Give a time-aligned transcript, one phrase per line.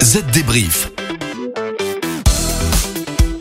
[0.00, 1.01] Z débrief.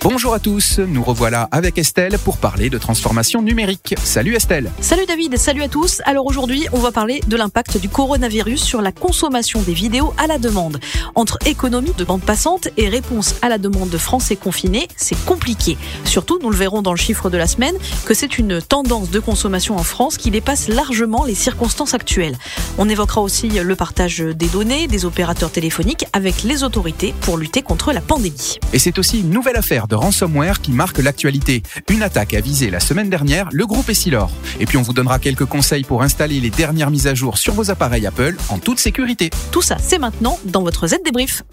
[0.04, 3.94] Bonjour à tous, nous revoilà avec Estelle pour parler de transformation numérique.
[4.04, 4.72] Salut Estelle.
[4.82, 6.02] Salut David, salut à tous.
[6.06, 10.26] Alors aujourd'hui, on va parler de l'impact du coronavirus sur la consommation des vidéos à
[10.26, 10.80] la demande.
[11.14, 15.78] Entre économie de bande passante et réponse à la demande de Français confinés, c'est compliqué.
[16.04, 19.20] Surtout, nous le verrons dans le chiffre de la semaine, que c'est une tendance de
[19.20, 22.40] consommation en France qui dépasse largement les circonstances actuelles.
[22.80, 27.62] On évoquera aussi le partage des données des opérateurs téléphoniques avec les autorités pour lutter
[27.62, 28.58] contre la pandémie.
[28.74, 31.62] Et c'est aussi une nouvelle affaire de ransomware qui marque l'actualité.
[31.90, 34.32] Une attaque a visé la semaine dernière le groupe Essilor.
[34.60, 37.54] Et puis on vous donnera quelques conseils pour installer les dernières mises à jour sur
[37.54, 39.30] vos appareils Apple en toute sécurité.
[39.52, 41.44] Tout ça, c'est maintenant dans votre Z débrief.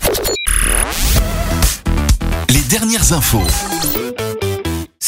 [2.48, 3.42] Les dernières infos.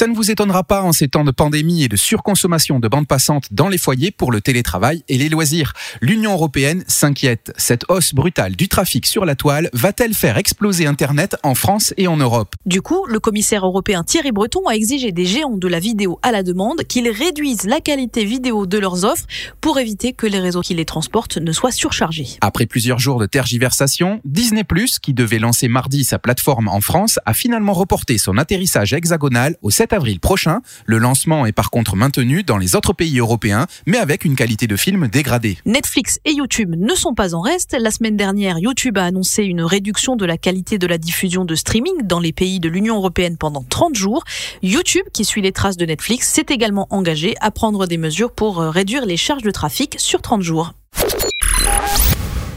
[0.00, 3.06] Ça ne vous étonnera pas en ces temps de pandémie et de surconsommation de bandes
[3.06, 5.74] passantes dans les foyers pour le télétravail et les loisirs.
[6.00, 7.52] L'Union européenne s'inquiète.
[7.58, 12.08] Cette hausse brutale du trafic sur la toile va-t-elle faire exploser Internet en France et
[12.08, 12.54] en Europe?
[12.64, 16.32] Du coup, le commissaire européen Thierry Breton a exigé des géants de la vidéo à
[16.32, 19.26] la demande qu'ils réduisent la qualité vidéo de leurs offres
[19.60, 22.38] pour éviter que les réseaux qui les transportent ne soient surchargés.
[22.40, 24.64] Après plusieurs jours de tergiversation, Disney+,
[25.02, 29.68] qui devait lancer mardi sa plateforme en France, a finalement reporté son atterrissage hexagonal au
[29.68, 30.60] 7 avril prochain.
[30.86, 34.66] Le lancement est par contre maintenu dans les autres pays européens, mais avec une qualité
[34.66, 35.58] de film dégradée.
[35.66, 37.76] Netflix et YouTube ne sont pas en reste.
[37.78, 41.54] La semaine dernière, YouTube a annoncé une réduction de la qualité de la diffusion de
[41.54, 44.24] streaming dans les pays de l'Union européenne pendant 30 jours.
[44.62, 48.60] YouTube, qui suit les traces de Netflix, s'est également engagé à prendre des mesures pour
[48.60, 50.72] euh, réduire les charges de trafic sur 30 jours.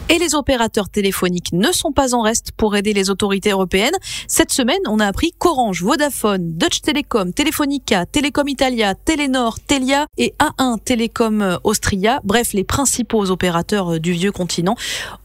[0.10, 3.96] Et les opérateurs téléphoniques ne sont pas en reste pour aider les autorités européennes.
[4.28, 10.36] Cette semaine, on a appris qu'Orange, Vodafone, Deutsche Telekom, Telefonica, Telecom Italia, Telenor, Telia et
[10.40, 14.76] A1 Telecom Austria, bref, les principaux opérateurs du vieux continent,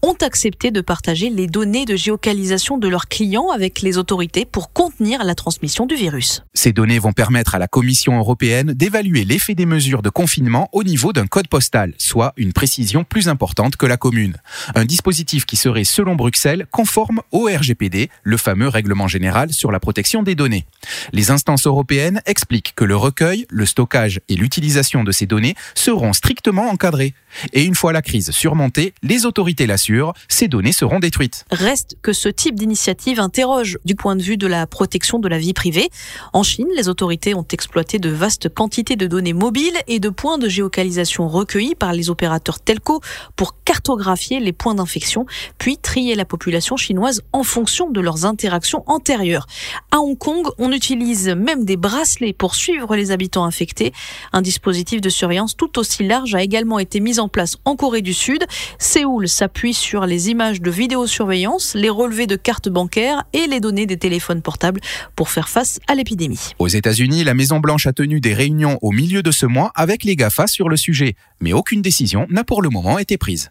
[0.03, 4.73] ont accepté de partager les données de géocalisation de leurs clients avec les autorités pour
[4.73, 6.45] contenir la transmission du virus.
[6.55, 10.85] Ces données vont permettre à la Commission européenne d'évaluer l'effet des mesures de confinement au
[10.85, 14.37] niveau d'un code postal, soit une précision plus importante que la commune
[14.75, 19.81] un dispositif qui serait, selon Bruxelles, conforme au RGPD, le fameux règlement général sur la
[19.81, 20.67] protection des données.
[21.13, 26.13] Les instances européennes expliquent que le recueil, le stockage et l'utilisation de ces données seront
[26.13, 27.15] strictement encadrés.
[27.53, 31.45] Et une fois la crise surmontée, les autorités l'assurent, ces données seront détruites.
[31.51, 35.39] Reste que ce type d'initiative interroge du point de vue de la protection de la
[35.39, 35.91] vie privée.
[36.33, 40.39] En Chine, les autorités ont exploité de vastes quantités de données mobiles et de points
[40.39, 43.01] de géocalisation recueillis par les opérateurs telco
[43.37, 45.25] pour cartographier les points d'infection,
[45.57, 49.47] puis trier la population chinoise en fonction de leurs interactions antérieures.
[49.91, 53.93] À Hong Kong, on utilise même des bracelets pour suivre les habitants infectés.
[54.33, 58.03] Un dispositif de surveillance tout aussi large a également été mis en place en Corée
[58.03, 58.45] du Sud.
[58.79, 63.87] Séoul s'appuie sur les images de vidéosurveillance, les relevés de cartes bancaires et les données
[63.87, 64.81] des téléphones portables
[65.17, 66.41] pour faire face à l'épidémie.
[66.59, 70.17] Aux États-Unis, la Maison-Blanche a tenu des réunions au milieu de ce mois avec les
[70.17, 73.51] GAFA sur le sujet, mais aucune décision n'a pour le moment été prise.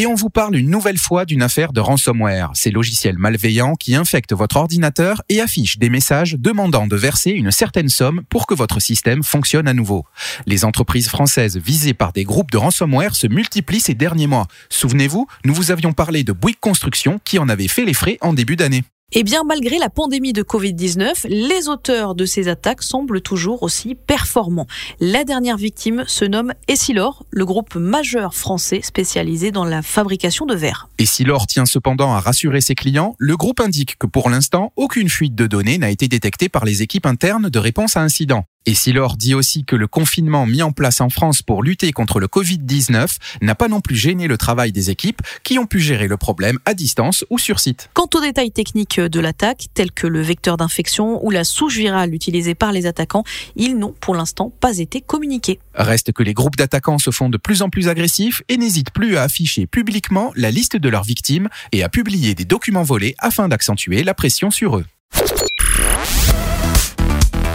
[0.00, 3.94] Et on vous parle une nouvelle fois d'une affaire de ransomware, ces logiciels malveillants qui
[3.94, 8.54] infectent votre ordinateur et affichent des messages demandant de verser une certaine somme pour que
[8.54, 10.06] votre système fonctionne à nouveau.
[10.46, 14.46] Les entreprises françaises visées par des groupes de ransomware se multiplient ces derniers mois.
[14.70, 18.32] Souvenez-vous, nous vous avions parlé de Bouygues Construction qui en avait fait les frais en
[18.32, 18.84] début d'année.
[19.12, 23.96] Eh bien, malgré la pandémie de Covid-19, les auteurs de ces attaques semblent toujours aussi
[23.96, 24.68] performants.
[25.00, 30.54] La dernière victime se nomme Essilor, le groupe majeur français spécialisé dans la fabrication de
[30.54, 30.88] verre.
[30.98, 33.16] Essilor tient cependant à rassurer ses clients.
[33.18, 36.82] Le groupe indique que pour l'instant, aucune fuite de données n'a été détectée par les
[36.82, 38.44] équipes internes de réponse à incident.
[38.66, 42.20] Et Silor dit aussi que le confinement mis en place en France pour lutter contre
[42.20, 46.08] le Covid-19 n'a pas non plus gêné le travail des équipes qui ont pu gérer
[46.08, 47.88] le problème à distance ou sur site.
[47.94, 52.14] Quant aux détails techniques de l'attaque, tels que le vecteur d'infection ou la souche virale
[52.14, 53.24] utilisée par les attaquants,
[53.56, 55.58] ils n'ont pour l'instant pas été communiqués.
[55.74, 59.16] Reste que les groupes d'attaquants se font de plus en plus agressifs et n'hésitent plus
[59.16, 63.48] à afficher publiquement la liste de leurs victimes et à publier des documents volés afin
[63.48, 64.84] d'accentuer la pression sur eux.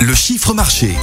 [0.01, 0.93] Le chiffre marché.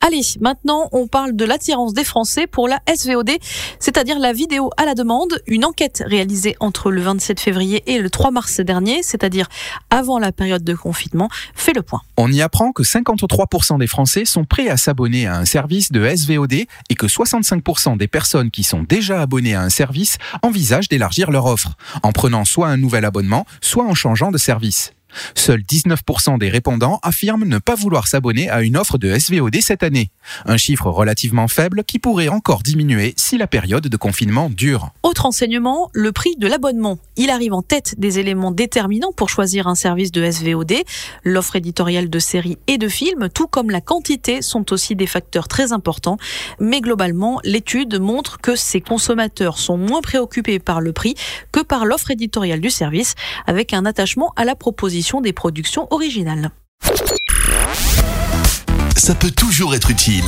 [0.00, 3.30] Allez, maintenant on parle de l'attirance des Français pour la SVOD,
[3.78, 5.40] c'est-à-dire la vidéo à la demande.
[5.46, 9.48] Une enquête réalisée entre le 27 février et le 3 mars dernier, c'est-à-dire
[9.90, 12.02] avant la période de confinement, fait le point.
[12.18, 16.06] On y apprend que 53% des Français sont prêts à s'abonner à un service de
[16.06, 21.30] SVOD et que 65% des personnes qui sont déjà abonnées à un service envisagent d'élargir
[21.30, 21.70] leur offre,
[22.02, 24.92] en prenant soit un nouvel abonnement, soit en changeant de service.
[25.34, 29.82] Seuls 19% des répondants affirment ne pas vouloir s'abonner à une offre de SVOD cette
[29.82, 30.10] année.
[30.46, 34.90] Un chiffre relativement faible qui pourrait encore diminuer si la période de confinement dure.
[35.02, 36.98] Autre enseignement, le prix de l'abonnement.
[37.16, 40.74] Il arrive en tête des éléments déterminants pour choisir un service de SVOD.
[41.24, 45.48] L'offre éditoriale de séries et de films, tout comme la quantité, sont aussi des facteurs
[45.48, 46.16] très importants.
[46.60, 51.14] Mais globalement, l'étude montre que ces consommateurs sont moins préoccupés par le prix
[51.50, 53.14] que par l'offre éditoriale du service,
[53.46, 56.50] avec un attachement à la proposition des productions originales.
[58.96, 60.24] Ça peut toujours être utile.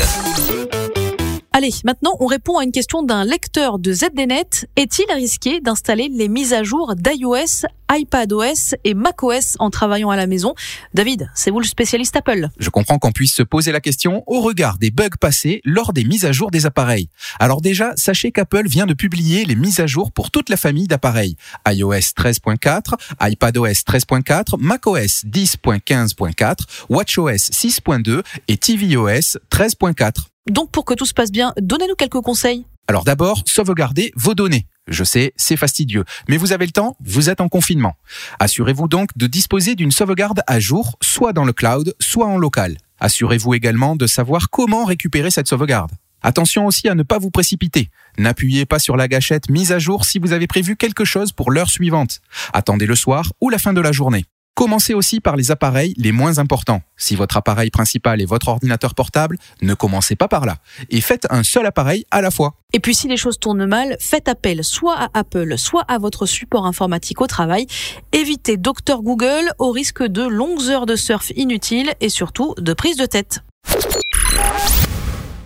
[1.57, 4.69] Allez, maintenant on répond à une question d'un lecteur de ZDNet.
[4.75, 10.27] Est-il risqué d'installer les mises à jour d'iOS, iPadOS et macOS en travaillant à la
[10.27, 10.57] maison?
[10.95, 12.49] David, c'est vous le spécialiste Apple.
[12.59, 16.03] Je comprends qu'on puisse se poser la question au regard des bugs passés lors des
[16.03, 17.09] mises à jour des appareils.
[17.39, 20.89] Alors déjà, sachez qu'Apple vient de publier les mises à jour pour toute la famille
[20.89, 21.37] d'appareils.
[21.69, 22.97] iOS 13.4,
[23.31, 26.57] iPadOS 13.4, macOS 10.15.4,
[26.89, 30.34] WatchOS 6.2 et tvOS 13.4.
[30.51, 32.67] Donc pour que tout se passe bien, donnez-nous quelques conseils.
[32.87, 34.67] Alors d'abord, sauvegardez vos données.
[34.89, 37.97] Je sais, c'est fastidieux, mais vous avez le temps, vous êtes en confinement.
[38.39, 42.77] Assurez-vous donc de disposer d'une sauvegarde à jour, soit dans le cloud, soit en local.
[43.01, 45.93] Assurez-vous également de savoir comment récupérer cette sauvegarde.
[46.21, 47.91] Attention aussi à ne pas vous précipiter.
[48.19, 51.51] N'appuyez pas sur la gâchette mise à jour si vous avez prévu quelque chose pour
[51.51, 52.21] l'heure suivante.
[52.53, 54.27] Attendez le soir ou la fin de la journée.
[54.55, 56.81] Commencez aussi par les appareils les moins importants.
[56.97, 60.59] Si votre appareil principal est votre ordinateur portable, ne commencez pas par là.
[60.91, 62.55] Et faites un seul appareil à la fois.
[62.73, 66.25] Et puis si les choses tournent mal, faites appel soit à Apple, soit à votre
[66.27, 67.67] support informatique au travail.
[68.13, 72.97] Évitez Dr Google au risque de longues heures de surf inutiles et surtout de prise
[72.97, 73.41] de tête.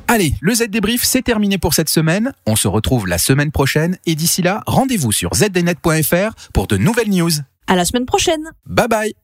[0.07, 2.33] Allez, le Z débrief, c'est terminé pour cette semaine.
[2.47, 7.11] On se retrouve la semaine prochaine et d'ici là, rendez-vous sur zdnet.fr pour de nouvelles
[7.11, 7.31] news.
[7.69, 8.51] À la semaine prochaine.
[8.67, 9.15] Bye bye.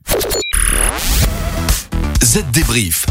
[2.22, 3.06] Z débrief.